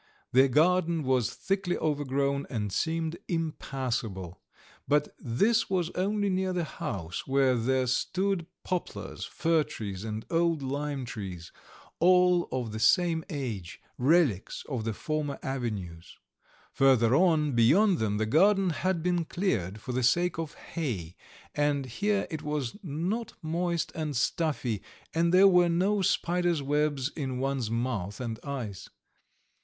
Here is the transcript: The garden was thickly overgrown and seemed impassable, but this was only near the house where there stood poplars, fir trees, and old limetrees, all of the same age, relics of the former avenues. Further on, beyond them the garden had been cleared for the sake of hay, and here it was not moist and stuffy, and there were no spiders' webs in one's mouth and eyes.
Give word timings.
The 0.33 0.47
garden 0.47 1.03
was 1.03 1.31
thickly 1.31 1.77
overgrown 1.77 2.47
and 2.49 2.73
seemed 2.73 3.17
impassable, 3.27 4.41
but 4.87 5.13
this 5.19 5.69
was 5.69 5.91
only 5.91 6.27
near 6.27 6.53
the 6.53 6.63
house 6.63 7.27
where 7.27 7.53
there 7.55 7.85
stood 7.85 8.47
poplars, 8.63 9.25
fir 9.25 9.61
trees, 9.63 10.03
and 10.03 10.25
old 10.31 10.63
limetrees, 10.63 11.51
all 11.99 12.49
of 12.51 12.71
the 12.71 12.79
same 12.79 13.23
age, 13.29 13.79
relics 13.99 14.65
of 14.67 14.85
the 14.85 14.93
former 14.93 15.37
avenues. 15.43 16.17
Further 16.73 17.13
on, 17.15 17.51
beyond 17.51 17.99
them 17.99 18.17
the 18.17 18.25
garden 18.25 18.71
had 18.71 19.03
been 19.03 19.23
cleared 19.23 19.79
for 19.79 19.91
the 19.91 20.01
sake 20.01 20.39
of 20.39 20.55
hay, 20.55 21.15
and 21.53 21.85
here 21.85 22.25
it 22.31 22.41
was 22.41 22.75
not 22.81 23.33
moist 23.43 23.91
and 23.93 24.15
stuffy, 24.15 24.81
and 25.13 25.31
there 25.31 25.47
were 25.47 25.69
no 25.69 26.01
spiders' 26.01 26.63
webs 26.63 27.09
in 27.09 27.37
one's 27.37 27.69
mouth 27.69 28.19
and 28.19 28.39
eyes. 28.43 28.89